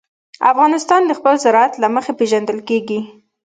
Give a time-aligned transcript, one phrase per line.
[0.51, 2.99] افغانستان د خپل زراعت له مخې پېژندل کېږي.